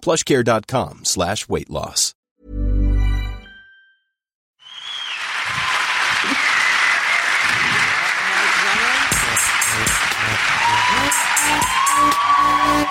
plushcare.com 0.00 1.04
slash 1.04 1.48
weight 1.48 1.70
loss. 1.70 2.14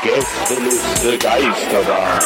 Gästeliste 0.03 1.17
Geisterbahn. 1.17 2.21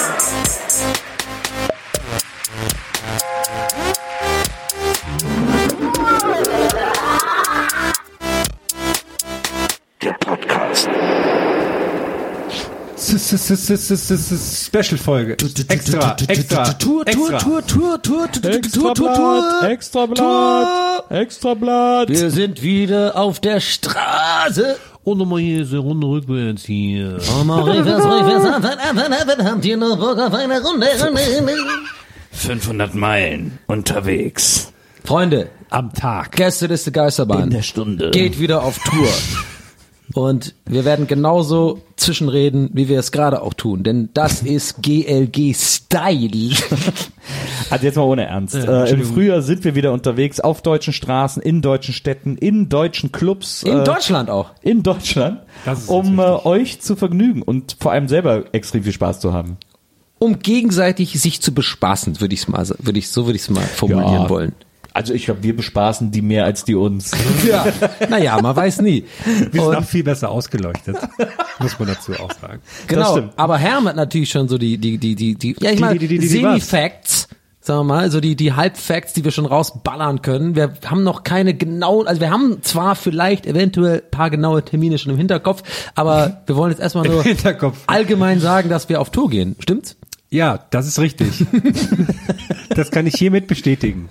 Special-Folge. 13.38 15.38
Extra, 15.68 16.16
extra, 16.28 16.64
Tour, 16.74 17.06
Tour, 17.06 17.08
extra. 17.08 17.38
Tour, 17.38 17.66
Tour, 17.66 18.02
Tour, 18.02 18.02
Tour, 18.02 18.32
Tour, 18.32 18.62
Tour, 18.62 18.94
Tour, 18.94 19.14
Tour. 19.14 19.70
Extrablatt, 19.70 21.12
Extrablatt. 21.12 22.10
Wir 22.10 22.32
sind 22.32 22.62
wieder 22.62 23.18
auf 23.18 23.40
der 23.40 23.60
Straße. 23.60 24.78
Und 25.04 25.18
nochmal 25.18 25.40
hier 25.40 25.66
so 25.66 25.80
Runde 25.82 26.08
rückwärts 26.08 26.64
hier. 26.66 27.18
Und 27.40 27.48
mal 27.48 27.62
rückwärts, 27.62 28.06
rückwärts, 28.06 28.46
ab, 28.46 28.64
ab, 28.64 28.98
ab, 28.98 29.38
ab, 29.38 29.46
habt 29.46 29.66
ihr 29.66 29.78
noch 29.78 29.98
Bock 29.98 30.20
auf 30.20 30.34
eine 30.34 30.62
Runde, 30.62 30.88
Runde, 31.04 31.22
Runde? 31.38 31.54
500 32.32 32.94
Meilen 32.94 33.60
unterwegs. 33.68 34.72
Freunde, 35.04 35.50
Am 35.72 35.94
Tag. 35.94 36.34
Gästeliste 36.34 36.92
Geisterbahn 36.92 37.44
In 37.44 37.50
der 37.52 37.62
Stunde. 37.62 38.12
geht 38.12 38.40
wieder 38.40 38.64
auf 38.64 38.78
Tour. 38.80 39.08
Und 40.14 40.56
wir 40.66 40.84
werden 40.84 41.08
genauso 41.08 41.82
zwischenreden, 41.96 42.70
wie 42.74 42.90
wir 42.90 43.00
es 43.00 43.12
gerade 43.14 43.42
auch 43.42 43.54
tun. 43.54 43.84
Denn 43.84 44.10
das 44.14 44.42
ist 44.44 44.82
GLG-Style. 44.84 46.56
Also 47.70 47.86
jetzt 47.86 47.96
mal 47.96 48.02
ohne 48.04 48.26
Ernst. 48.26 48.54
äh, 48.56 48.90
Im 48.90 49.04
Frühjahr 49.06 49.42
sind 49.42 49.64
wir 49.64 49.76
wieder 49.76 49.94
unterwegs 49.94 50.42
auf 50.42 50.62
deutschen 50.62 50.92
Straßen, 50.92 51.42
in 51.42 51.62
deutschen 51.62 51.94
Städten, 51.94 52.36
in 52.36 52.68
deutschen 52.68 53.14
Clubs. 53.14 53.64
In 53.64 53.80
äh, 53.80 53.84
Deutschland 53.86 54.30
auch. 54.30 54.50
In 54.62 54.84
Deutschland. 54.84 55.40
Das 55.64 55.84
ist 55.84 55.88
Um 55.90 56.20
äh, 56.20 56.24
euch 56.24 56.82
zu 56.82 56.98
vergnügen 56.98 57.42
und 57.44 57.78
vor 57.80 57.94
allem 57.94 58.10
selber 58.10 58.44
extrem 58.54 58.84
viel 58.84 58.92
Spaß 58.92 59.22
zu 59.22 59.32
haben. 59.32 59.56
Um 60.20 60.40
gegenseitig 60.40 61.18
sich 61.22 61.42
zu 61.42 61.54
bespaßen, 61.54 62.20
würde 62.20 62.34
ich 62.34 62.42
es 62.42 62.48
mal, 62.50 62.68
würde 62.80 63.00
ich, 63.00 63.10
so 63.10 63.26
würde 63.26 63.38
ich 63.38 63.44
es 63.44 63.50
mal 63.50 63.62
formulieren 63.62 64.24
Ja. 64.24 64.30
wollen. 64.30 64.54
Also 64.94 65.14
ich 65.14 65.26
glaube, 65.26 65.42
wir 65.44 65.56
bespaßen 65.56 66.12
die 66.12 66.22
mehr 66.22 66.44
als 66.46 66.66
die 66.66 66.76
uns. 66.76 67.12
Ja. 67.48 67.66
Naja, 68.10 68.40
man 68.42 68.56
weiß 68.56 68.82
nie. 68.82 69.06
Wir 69.52 69.62
sind 69.64 69.76
auch 69.76 69.84
viel 69.86 70.04
besser 70.04 70.30
ausgeleuchtet. 70.30 70.98
Muss 71.60 71.78
man 71.80 71.88
dazu 71.88 72.14
auch 72.14 72.32
sagen. 72.40 72.62
Genau, 72.88 73.12
stimmt. 73.14 73.34
aber 73.38 73.58
Herm 73.58 73.88
hat 73.88 73.96
natürlich 73.96 74.30
schon 74.30 74.48
so 74.50 74.58
die, 74.58 74.78
die, 74.78 74.98
die, 74.98 75.16
die, 75.16 75.36
die, 75.36 75.56
ja, 75.60 75.70
ich 75.72 75.76
Die- 75.78 75.82
meine, 75.82 76.00
die- 76.00 76.08
die- 76.08 76.20
die- 76.20 76.28
die 76.28 76.44
was? 76.44 76.52
Semi-Facts, 76.54 77.28
sagen 77.62 77.80
wir 77.80 77.84
mal, 77.86 78.12
so 78.12 78.20
die, 78.20 78.36
die 78.36 78.54
Halbfacts, 78.54 79.14
die 79.14 79.24
wir 79.24 79.32
schon 79.32 79.46
rausballern 79.46 80.22
können. 80.22 80.56
Wir 80.56 80.74
haben 80.86 81.04
noch 81.04 81.24
keine 81.24 81.54
genauen, 81.54 82.08
also 82.08 82.20
wir 82.22 82.30
haben 82.32 82.62
zwar 82.62 82.96
vielleicht 82.96 83.46
eventuell 83.46 84.00
paar 84.02 84.30
genaue 84.30 84.64
Termine 84.66 84.98
schon 84.98 85.12
im 85.12 85.18
Hinterkopf, 85.18 85.64
aber 85.96 86.42
wir 86.48 86.56
wollen 86.56 86.72
jetzt 86.72 86.82
erstmal 86.82 87.08
nur 87.08 87.24
Hinterkopf. 87.24 87.78
allgemein 87.88 88.40
sagen, 88.40 88.70
dass 88.70 88.90
wir 88.90 89.00
auf 89.00 89.10
Tour 89.10 89.30
gehen. 89.30 89.56
Stimmt's? 89.60 89.96
Ja, 90.34 90.60
das 90.70 90.88
ist 90.88 90.98
richtig. 91.00 91.46
das 92.70 92.90
kann 92.90 93.06
ich 93.06 93.16
hiermit 93.16 93.48
bestätigen. 93.48 94.08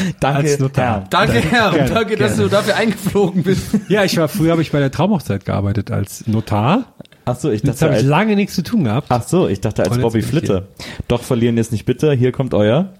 Danke, 0.20 0.50
Als 0.50 0.58
Notar. 0.58 1.00
Herr. 1.00 1.08
Danke, 1.10 1.40
Herm. 1.40 1.74
Gerne, 1.74 1.90
Danke, 1.90 2.16
dass 2.16 2.32
gerne. 2.32 2.42
du 2.44 2.48
dafür 2.48 2.76
eingeflogen 2.76 3.42
bist. 3.42 3.62
Ja, 3.88 4.04
ich 4.04 4.16
war 4.16 4.28
früher 4.28 4.52
habe 4.52 4.62
ich 4.62 4.72
bei 4.72 4.78
der 4.78 4.90
Traumhochzeit 4.90 5.44
gearbeitet 5.44 5.90
als 5.90 6.26
Notar. 6.26 6.94
Ach 7.24 7.36
so, 7.36 7.50
ich 7.50 7.62
Jetzt 7.62 7.82
dachte 7.82 7.92
habe 7.92 8.02
ich 8.02 8.06
lange 8.06 8.34
nichts 8.36 8.54
zu 8.54 8.62
tun 8.62 8.84
gehabt. 8.84 9.08
Ach 9.10 9.22
so, 9.22 9.48
ich 9.48 9.60
dachte 9.60 9.82
als 9.82 9.94
jetzt 9.94 10.02
Bobby 10.02 10.22
Flitter. 10.22 10.68
Doch 11.08 11.22
verlieren 11.22 11.56
ist 11.58 11.72
nicht 11.72 11.84
bitter. 11.84 12.12
Hier 12.14 12.32
kommt 12.32 12.54
euer 12.54 12.94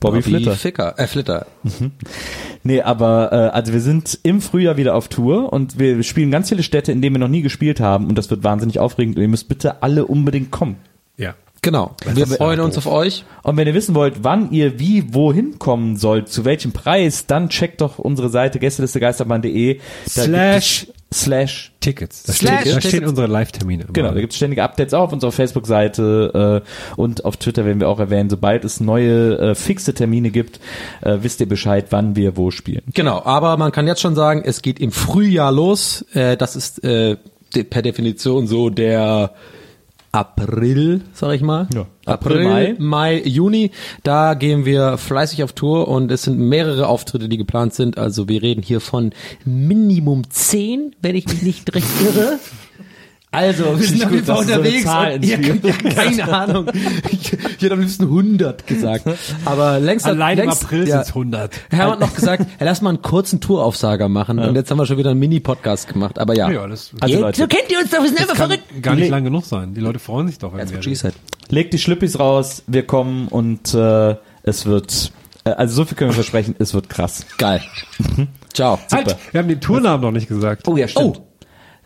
Bobby, 0.00 0.22
Flitter. 0.22 0.52
Ficker, 0.52 0.94
äh, 0.98 1.06
Flitter. 1.06 1.46
Nee, 2.62 2.82
aber 2.82 3.32
äh, 3.32 3.36
also 3.54 3.72
wir 3.72 3.80
sind 3.80 4.18
im 4.22 4.40
Frühjahr 4.40 4.76
wieder 4.76 4.94
auf 4.94 5.08
Tour 5.08 5.52
und 5.52 5.78
wir 5.78 6.02
spielen 6.02 6.30
ganz 6.30 6.48
viele 6.48 6.62
Städte, 6.62 6.92
in 6.92 7.00
denen 7.00 7.16
wir 7.16 7.20
noch 7.20 7.28
nie 7.28 7.42
gespielt 7.42 7.80
haben 7.80 8.06
und 8.06 8.16
das 8.16 8.30
wird 8.30 8.44
wahnsinnig 8.44 8.78
aufregend 8.78 9.16
und 9.16 9.22
ihr 9.22 9.28
müsst 9.28 9.48
bitte 9.48 9.82
alle 9.82 10.06
unbedingt 10.06 10.50
kommen. 10.50 10.76
Ja. 11.16 11.34
Genau. 11.66 11.96
Wir 12.06 12.28
freuen 12.28 12.60
uns 12.60 12.78
auf 12.78 12.86
euch. 12.86 13.24
Und 13.42 13.56
wenn 13.56 13.66
ihr 13.66 13.74
wissen 13.74 13.96
wollt, 13.96 14.22
wann 14.22 14.52
ihr 14.52 14.78
wie 14.78 15.12
wohin 15.12 15.58
kommen 15.58 15.96
sollt, 15.96 16.28
zu 16.28 16.44
welchem 16.44 16.70
Preis, 16.70 17.26
dann 17.26 17.48
checkt 17.48 17.80
doch 17.80 17.98
unsere 17.98 18.28
Seite 18.28 18.60
gästelistegeisterbahn.de 18.60 19.80
Da 20.14 20.22
Slash 20.22 20.86
slash 21.12 21.72
Tickets. 21.80 22.22
Da, 22.22 22.34
Slash 22.34 22.60
steht, 22.60 22.76
da 22.76 22.80
stehen 22.80 23.04
unsere 23.04 23.26
Live-Termine. 23.26 23.86
Genau, 23.92 24.12
da 24.12 24.20
gibt 24.20 24.32
es 24.32 24.36
ständige 24.36 24.62
Updates 24.62 24.94
auch 24.94 25.02
auf 25.02 25.12
unserer 25.12 25.32
Facebook-Seite 25.32 26.62
äh, 26.64 27.00
und 27.00 27.24
auf 27.24 27.36
Twitter 27.36 27.64
werden 27.64 27.80
wir 27.80 27.88
auch 27.88 27.98
erwähnen. 27.98 28.30
Sobald 28.30 28.64
es 28.64 28.78
neue 28.78 29.36
äh, 29.36 29.54
fixe 29.56 29.92
Termine 29.92 30.30
gibt, 30.30 30.60
äh, 31.00 31.18
wisst 31.22 31.40
ihr 31.40 31.48
Bescheid, 31.48 31.86
wann 31.90 32.14
wir 32.14 32.36
wo 32.36 32.52
spielen. 32.52 32.82
Genau, 32.94 33.24
aber 33.24 33.56
man 33.56 33.72
kann 33.72 33.88
jetzt 33.88 34.00
schon 34.00 34.14
sagen, 34.14 34.42
es 34.44 34.62
geht 34.62 34.78
im 34.78 34.92
Frühjahr 34.92 35.50
los. 35.50 36.04
Äh, 36.12 36.36
das 36.36 36.54
ist 36.54 36.84
äh, 36.84 37.16
de 37.56 37.64
per 37.64 37.82
Definition 37.82 38.46
so 38.46 38.70
der 38.70 39.32
April, 40.16 41.02
sag 41.12 41.34
ich 41.34 41.42
mal. 41.42 41.68
Ja. 41.74 41.86
April, 42.06 42.38
April, 42.38 42.44
Mai. 42.44 42.74
Mai. 42.78 43.22
Juni. 43.22 43.70
Da 44.02 44.32
gehen 44.32 44.64
wir 44.64 44.96
fleißig 44.96 45.42
auf 45.42 45.52
Tour 45.52 45.88
und 45.88 46.10
es 46.10 46.22
sind 46.22 46.38
mehrere 46.38 46.86
Auftritte, 46.88 47.28
die 47.28 47.36
geplant 47.36 47.74
sind. 47.74 47.98
Also 47.98 48.26
wir 48.26 48.40
reden 48.40 48.62
hier 48.62 48.80
von 48.80 49.12
Minimum 49.44 50.30
10, 50.30 50.96
wenn 51.02 51.16
ich 51.16 51.26
mich 51.26 51.42
nicht 51.42 51.74
recht 51.74 51.88
irre. 52.00 52.38
Also, 53.32 53.78
wir 53.78 53.86
sind 53.86 54.02
auf 54.04 54.12
jeden 54.12 54.24
Fall 54.24 54.36
so 54.36 54.40
unterwegs. 54.52 54.84
Zahl 54.84 55.14
und 55.14 55.24
ihr 55.24 55.38
ja, 55.38 55.72
keine 55.94 56.32
Ahnung. 56.32 56.66
Ich, 57.10 57.32
ich 57.32 57.62
hätte 57.62 57.72
am 57.74 57.80
liebsten 57.80 58.04
100 58.04 58.66
gesagt. 58.66 59.04
Aber 59.44 59.78
längst 59.78 60.06
Allein 60.06 60.38
im 60.38 60.44
längst, 60.46 60.64
April 60.64 60.88
ja, 60.88 60.94
sind 60.94 61.00
es 61.02 61.08
100. 61.08 61.52
Herr 61.70 61.90
hat 61.90 62.00
noch 62.00 62.14
gesagt, 62.14 62.46
hey, 62.56 62.66
lass 62.66 62.80
mal 62.80 62.90
einen 62.90 63.02
kurzen 63.02 63.40
Touraufsager 63.40 64.08
machen. 64.08 64.38
Und 64.38 64.54
jetzt 64.54 64.70
haben 64.70 64.78
wir 64.78 64.86
schon 64.86 64.96
wieder 64.96 65.10
einen 65.10 65.20
Mini-Podcast 65.20 65.88
gemacht. 65.88 66.18
Aber 66.18 66.34
ja. 66.34 66.50
Ja, 66.50 66.66
das 66.66 66.92
Also 67.00 67.14
Ihr- 67.14 67.20
Leute, 67.20 67.40
so 67.40 67.46
kennt 67.46 67.70
ihr 67.70 67.78
uns 67.78 67.90
doch, 67.90 68.00
wir 68.00 68.08
sind 68.08 68.20
einfach 68.20 68.36
kann 68.36 68.48
verrückt. 68.48 68.82
gar 68.82 68.94
nicht 68.94 69.10
lang 69.10 69.24
genug 69.24 69.44
sein. 69.44 69.74
Die 69.74 69.80
Leute 69.80 69.98
freuen 69.98 70.28
sich 70.28 70.38
doch, 70.38 70.54
wenn 70.56 70.70
wir 70.70 70.96
said. 70.96 71.14
legt 71.50 71.74
die 71.74 71.78
Schlüppis 71.78 72.18
raus, 72.18 72.62
wir 72.66 72.86
kommen 72.86 73.28
und 73.28 73.74
äh, 73.74 74.16
es 74.44 74.64
wird, 74.64 75.12
äh, 75.44 75.50
also 75.50 75.74
so 75.74 75.84
viel 75.84 75.96
können 75.96 76.10
wir 76.10 76.14
versprechen, 76.14 76.54
es 76.58 76.72
wird 76.72 76.88
krass. 76.88 77.26
Geil. 77.36 77.60
Ciao. 78.54 78.78
Halt, 78.90 79.14
wir 79.32 79.40
haben 79.40 79.48
den 79.48 79.60
Tournamen 79.60 80.02
noch 80.02 80.12
nicht 80.12 80.28
gesagt. 80.28 80.66
Oh 80.68 80.76
ja, 80.78 80.88
stimmt. 80.88 81.18
Oh. 81.18 81.25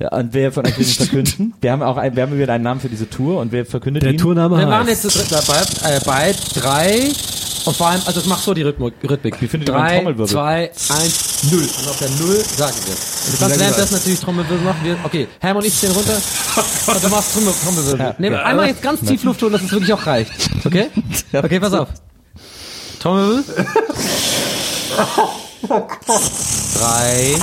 Ja, 0.00 0.08
und 0.12 0.32
wer 0.32 0.50
von 0.50 0.66
euch 0.66 0.78
will 0.78 0.86
ihn 0.86 0.94
verkünden? 0.94 1.52
Wir 1.60 1.72
haben 1.72 1.82
auch 1.82 1.98
ein, 1.98 2.16
wir 2.16 2.22
haben 2.22 2.38
wieder 2.38 2.54
einen 2.54 2.64
Namen 2.64 2.80
für 2.80 2.88
diese 2.88 3.10
Tour 3.10 3.38
und 3.38 3.52
wer 3.52 3.66
verkündet 3.66 4.02
Der 4.02 4.12
ihn? 4.12 4.18
Tourname 4.18 4.56
Wir 4.56 4.66
machen 4.66 4.86
heißt 4.86 5.04
jetzt 5.04 5.30
das 5.30 5.46
bei, 5.46 5.90
äh, 5.90 6.00
bei 6.06 6.34
drei 6.54 7.12
und 7.66 7.76
vor 7.76 7.88
allem, 7.88 8.00
also 8.06 8.20
das 8.20 8.26
macht 8.26 8.42
so 8.42 8.54
die 8.54 8.62
Rhythmik. 8.62 8.94
Rhythmik. 9.06 9.38
Wie 9.42 9.46
findet 9.46 9.68
ihr 9.68 9.74
meinen 9.74 9.84
Drei, 9.84 9.96
Trommelwirbel? 9.96 10.26
zwei, 10.26 10.70
eins, 10.88 11.42
null. 11.50 11.60
Und 11.60 11.88
auf 11.88 11.98
der 11.98 12.08
Null 12.08 12.42
sagen 12.56 12.76
wir. 12.86 12.94
Und 12.94 13.34
du 13.34 13.38
kannst 13.38 13.60
währenddessen 13.60 13.94
natürlich 13.94 14.20
Trommelwirbel 14.20 14.64
machen. 14.64 14.78
Wir, 14.82 14.96
okay, 15.04 15.28
Herm 15.38 15.56
und 15.58 15.66
ich 15.66 15.74
stehen 15.74 15.92
runter. 15.92 16.16
Und 16.86 17.04
du 17.04 17.08
machst 17.08 17.34
Trommel, 17.34 17.52
Trommelwirbel. 17.62 18.14
Nehmen 18.18 18.36
wir 18.36 18.46
einmal 18.46 18.68
jetzt 18.68 18.80
ganz 18.80 19.00
tief 19.02 19.22
Luft 19.24 19.42
holen, 19.42 19.52
dass 19.52 19.60
es 19.62 19.70
wirklich 19.70 19.92
auch 19.92 20.06
reicht. 20.06 20.32
Okay? 20.64 20.86
Okay, 21.32 21.60
pass 21.60 21.74
auf. 21.74 21.88
Trommelwirbel. 23.00 23.44
Drei. 26.78 27.36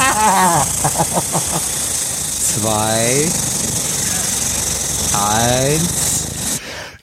Zwei. 2.61 3.27
Eins. 5.13 6.59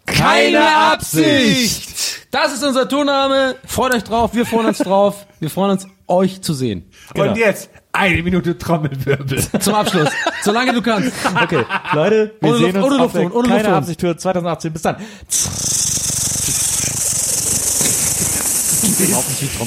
Keine 0.07 0.77
Absicht! 0.93 2.27
Das 2.31 2.53
ist 2.53 2.65
unser 2.65 2.89
Tourname. 2.89 3.55
Freut 3.67 3.95
euch 3.95 4.03
drauf, 4.05 4.35
wir 4.35 4.47
freuen 4.47 4.67
uns 4.67 4.79
drauf. 4.79 5.27
Wir 5.41 5.51
freuen 5.51 5.71
uns, 5.73 5.87
euch 6.09 6.43
zu 6.43 6.55
sehen. 6.55 6.91
Und 7.15 7.37
jetzt 7.37 7.71
eine 7.93 8.23
Minute 8.23 8.59
Trommelwirbel. 8.59 9.45
Zum 9.61 9.75
Abschluss. 9.75 10.09
Solange 10.43 10.73
du 10.73 10.83
kannst. 10.83 11.13
Okay, 11.41 11.65
Leute, 11.93 12.35
wir 12.41 12.49
Ohne 12.51 12.59
sehen 12.59 12.75
Luft- 12.75 12.85
uns 12.85 12.93
ohne 12.95 13.03
auf 13.05 13.13
der 13.13 13.35
ohne 13.35 13.49
keine. 13.49 13.75
Absicht 13.75 14.01
für 14.01 14.17
2018. 14.17 14.73
Bis 14.73 14.83
dann. 14.83 14.97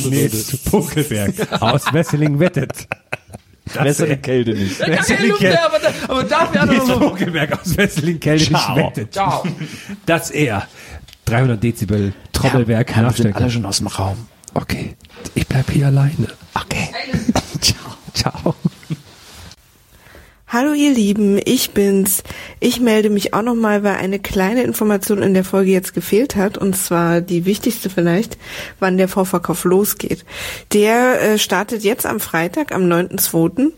Nils 0.09 0.57
Punkelberg 0.69 1.33
aus 1.61 1.91
Wesseling 1.93 2.39
wettet. 2.39 2.87
Besser 3.73 4.07
die 4.07 4.17
Kälte 4.17 4.51
nicht. 4.53 4.79
Wesseling 4.79 5.33
Ja, 5.39 5.65
aber, 5.65 5.79
da- 5.79 5.91
aber 6.07 6.23
dafür 6.23 6.61
hat 6.61 6.69
er 6.69 6.83
noch 6.85 6.99
Punkelberg 6.99 7.51
aus 7.61 7.77
Wesseling 7.77 8.19
Kälte 8.19 8.51
nicht 8.53 8.61
Ciao. 8.63 8.93
Ciao. 9.11 9.43
Dass 10.05 10.31
er 10.31 10.67
300 11.25 11.61
Dezibel 11.61 12.13
Trommelwerk 12.33 12.87
wir 12.89 12.95
sind 12.95 13.03
nachstecken. 13.05 13.35
alle 13.35 13.51
schon 13.51 13.65
aus 13.65 13.77
dem 13.79 13.87
Raum. 13.87 14.27
Okay, 14.53 14.95
ich 15.35 15.45
bleib 15.47 15.69
hier 15.71 15.87
alleine. 15.87 16.27
Okay. 16.55 16.89
Ciao. 18.13 18.55
Hallo 20.47 20.73
ihr 20.73 20.93
Lieben, 20.93 21.39
ich 21.43 21.71
bin's. 21.71 22.23
Ich 22.59 22.79
melde 22.79 23.09
mich 23.09 23.33
auch 23.33 23.43
nochmal, 23.43 23.83
weil 23.83 23.95
eine 23.95 24.19
kleine 24.19 24.63
Information 24.63 25.21
in 25.21 25.33
der 25.33 25.43
Folge 25.43 25.71
jetzt 25.71 25.93
gefehlt 25.93 26.35
hat, 26.35 26.57
und 26.57 26.75
zwar 26.75 27.21
die 27.21 27.45
wichtigste 27.45 27.89
vielleicht, 27.89 28.37
wann 28.79 28.97
der 28.97 29.07
Vorverkauf 29.07 29.63
losgeht. 29.63 30.25
Der 30.73 31.21
äh, 31.21 31.37
startet 31.37 31.83
jetzt 31.83 32.05
am 32.05 32.19
Freitag, 32.19 32.73
am 32.73 32.83
9.2., 32.83 33.73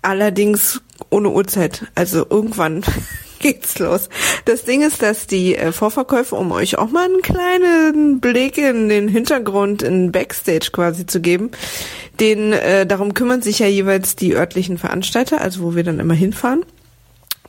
allerdings 0.00 0.80
ohne 1.10 1.30
Uhrzeit, 1.30 1.86
also 1.94 2.24
irgendwann 2.30 2.82
geht's 3.38 3.78
los. 3.78 4.08
Das 4.46 4.64
Ding 4.64 4.82
ist, 4.82 5.02
dass 5.02 5.26
die 5.26 5.56
äh, 5.56 5.72
Vorverkäufe, 5.72 6.36
um 6.36 6.52
euch 6.52 6.78
auch 6.78 6.90
mal 6.90 7.04
einen 7.04 7.20
kleinen 7.20 8.20
Blick 8.20 8.56
in 8.56 8.88
den 8.88 9.08
Hintergrund, 9.08 9.82
in 9.82 10.10
Backstage 10.10 10.70
quasi 10.72 11.06
zu 11.06 11.20
geben, 11.20 11.50
den, 12.18 12.54
äh, 12.54 12.86
darum 12.86 13.12
kümmern 13.12 13.42
sich 13.42 13.58
ja 13.58 13.66
jeweils 13.66 14.16
die 14.16 14.34
örtlichen 14.34 14.78
Veranstalter, 14.78 15.42
also 15.42 15.62
wo 15.62 15.74
wir 15.74 15.84
dann 15.84 16.00
immer 16.00 16.14
hinfahren. 16.14 16.64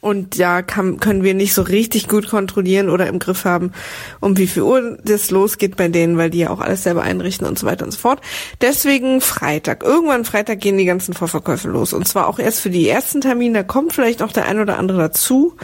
Und 0.01 0.39
da 0.39 0.61
kann, 0.61 0.99
können 0.99 1.23
wir 1.23 1.33
nicht 1.33 1.53
so 1.53 1.61
richtig 1.61 2.07
gut 2.07 2.29
kontrollieren 2.29 2.89
oder 2.89 3.07
im 3.07 3.19
Griff 3.19 3.45
haben, 3.45 3.71
um 4.19 4.37
wie 4.37 4.47
viel 4.47 4.63
Uhr 4.63 4.97
das 5.03 5.31
losgeht 5.31 5.75
bei 5.75 5.87
denen, 5.87 6.17
weil 6.17 6.29
die 6.29 6.39
ja 6.39 6.49
auch 6.49 6.61
alles 6.61 6.83
selber 6.83 7.01
einrichten 7.01 7.47
und 7.47 7.57
so 7.57 7.65
weiter 7.65 7.85
und 7.85 7.91
so 7.91 7.99
fort. 7.99 8.21
Deswegen 8.61 9.21
Freitag. 9.21 9.83
Irgendwann 9.83 10.25
Freitag 10.25 10.59
gehen 10.59 10.77
die 10.77 10.85
ganzen 10.85 11.13
Vorverkäufe 11.13 11.67
los. 11.67 11.93
Und 11.93 12.07
zwar 12.07 12.27
auch 12.27 12.39
erst 12.39 12.61
für 12.61 12.69
die 12.69 12.87
ersten 12.87 13.21
Termine. 13.21 13.59
Da 13.59 13.63
kommt 13.63 13.93
vielleicht 13.93 14.21
auch 14.21 14.31
der 14.31 14.47
ein 14.47 14.59
oder 14.59 14.77
andere 14.77 14.99
dazu. 14.99 15.55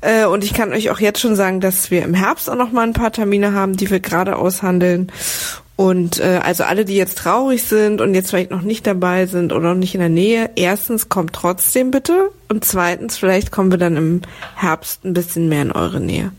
Äh, 0.00 0.26
und 0.26 0.44
ich 0.44 0.54
kann 0.54 0.72
euch 0.72 0.90
auch 0.90 1.00
jetzt 1.00 1.20
schon 1.20 1.36
sagen, 1.36 1.60
dass 1.60 1.90
wir 1.90 2.02
im 2.02 2.14
Herbst 2.14 2.48
auch 2.50 2.56
noch 2.56 2.72
mal 2.72 2.82
ein 2.82 2.92
paar 2.92 3.12
Termine 3.12 3.52
haben, 3.52 3.76
die 3.76 3.90
wir 3.90 4.00
gerade 4.00 4.36
aushandeln. 4.36 5.12
Und 5.76 6.20
äh, 6.20 6.40
also 6.42 6.64
alle, 6.64 6.86
die 6.86 6.96
jetzt 6.96 7.18
traurig 7.18 7.62
sind 7.62 8.00
und 8.00 8.14
jetzt 8.14 8.30
vielleicht 8.30 8.50
noch 8.50 8.62
nicht 8.62 8.86
dabei 8.86 9.26
sind 9.26 9.52
oder 9.52 9.68
noch 9.68 9.78
nicht 9.78 9.94
in 9.94 10.00
der 10.00 10.08
Nähe, 10.08 10.50
erstens 10.56 11.10
kommt 11.10 11.34
trotzdem 11.34 11.90
bitte 11.90 12.30
und 12.48 12.64
zweitens 12.64 13.18
vielleicht 13.18 13.50
kommen 13.50 13.70
wir 13.70 13.78
dann 13.78 13.96
im 13.96 14.22
Herbst 14.54 15.04
ein 15.04 15.12
bisschen 15.12 15.50
mehr 15.50 15.62
in 15.62 15.72
eure 15.72 16.00
Nähe. 16.00 16.32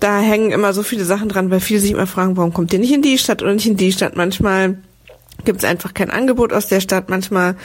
Da 0.00 0.18
hängen 0.18 0.50
immer 0.50 0.72
so 0.72 0.82
viele 0.82 1.04
Sachen 1.04 1.28
dran, 1.28 1.50
weil 1.50 1.60
viele 1.60 1.78
sich 1.78 1.92
immer 1.92 2.08
fragen, 2.08 2.36
warum 2.36 2.52
kommt 2.52 2.72
ihr 2.72 2.80
nicht 2.80 2.92
in 2.92 3.02
die 3.02 3.18
Stadt 3.18 3.40
oder 3.40 3.54
nicht 3.54 3.66
in 3.66 3.76
die 3.76 3.92
Stadt? 3.92 4.16
Manchmal 4.16 4.78
gibt 5.44 5.60
es 5.60 5.64
einfach 5.64 5.94
kein 5.94 6.10
Angebot 6.10 6.52
aus 6.52 6.68
der 6.68 6.80
Stadt. 6.80 7.08
Manchmal 7.08 7.56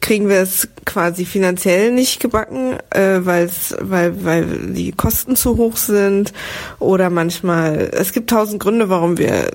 kriegen 0.00 0.28
wir 0.28 0.38
es 0.38 0.68
quasi 0.84 1.24
finanziell 1.24 1.92
nicht 1.92 2.20
gebacken, 2.20 2.74
äh, 2.90 3.20
weil's, 3.20 3.74
weil, 3.80 4.24
weil 4.24 4.46
die 4.72 4.92
Kosten 4.92 5.36
zu 5.36 5.56
hoch 5.56 5.76
sind. 5.76 6.32
Oder 6.78 7.10
manchmal, 7.10 7.90
es 7.92 8.12
gibt 8.12 8.30
tausend 8.30 8.62
Gründe, 8.62 8.88
warum 8.88 9.18
wir 9.18 9.50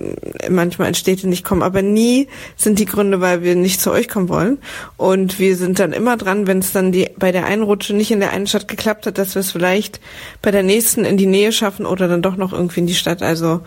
manchmal 0.50 0.89
in 0.89 0.95
Städte 0.95 1.27
nicht 1.27 1.44
kommen, 1.44 1.63
aber 1.63 1.81
nie 1.81 2.27
sind 2.56 2.80
die 2.80 2.86
Gründe, 2.86 3.22
weil 3.22 3.44
wir 3.44 3.56
nicht 3.56 3.81
zu 3.81 3.92
euch 3.92 4.07
kommen 4.07 4.30
wollen. 4.30 4.60
Und 4.98 5.39
wir 5.39 5.56
sind 5.56 5.80
dann 5.80 5.94
immer 5.94 6.18
dran, 6.18 6.48
wenn 6.48 6.60
es 6.60 6.71
dann 6.71 6.92
die 6.92 7.10
bei 7.18 7.31
der 7.31 7.45
einen 7.45 7.63
Rutsche 7.63 7.94
nicht 7.94 8.12
in 8.12 8.19
der 8.19 8.31
einen 8.31 8.48
Stadt 8.48 8.68
geklappt 8.68 9.06
hat, 9.06 9.18
dass 9.18 9.36
wir 9.36 9.42
es 9.42 9.51
vielleicht 9.51 10.00
bei 10.42 10.51
der 10.51 10.63
nächsten 10.63 11.06
in 11.06 11.18
die 11.18 11.25
Nähe 11.25 11.51
schaffen 11.51 11.86
oder 11.86 12.07
dann 12.07 12.21
doch 12.21 12.38
noch 12.38 12.54
irgendwie 12.54 12.81
in 12.81 12.88
die 12.88 12.95
Stadt. 12.95 13.21
Also 13.21 13.62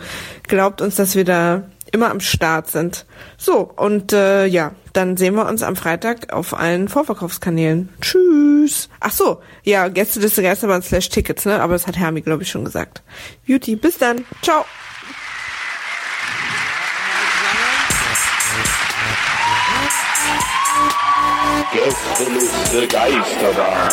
glaubt 0.47 0.81
uns, 0.81 0.97
dass 0.97 1.15
wir 1.15 1.25
da 1.25 1.65
immer 1.93 2.11
am 2.11 2.21
Start 2.21 2.69
sind. 2.69 3.07
So, 3.37 3.61
und 3.61 4.13
äh, 4.13 4.47
ja, 4.47 4.73
dann 4.93 5.17
sehen 5.17 5.35
wir 5.35 5.47
uns 5.47 5.63
am 5.63 5.77
Freitag 5.77 6.33
auf 6.33 6.55
allen 6.59 6.89
Vorverkaufskanälen. 6.89 7.89
Tschüss. 8.01 8.89
Ach 9.01 9.13
so, 9.13 9.41
ja, 9.63 9.89
Gästeliste 9.89 10.43
Geisterbahn 10.43 10.83
slash 10.83 11.09
Tickets, 11.09 11.45
ne? 11.45 11.61
Aber 11.61 11.73
das 11.75 11.87
hat 11.87 11.97
Hermi, 11.97 12.21
glaube 12.21 12.43
ich, 12.43 12.51
schon 12.51 12.65
gesagt. 12.65 13.03
Beauty, 13.47 13.77
bis 13.77 13.99
dann. 13.99 14.25
Ciao. 14.43 14.65
Gästeliste 21.73 22.89
Geisterbahn. 22.89 23.93